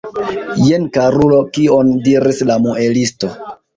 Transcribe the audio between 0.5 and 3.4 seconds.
Jen, karulo, kion diris la muelisto!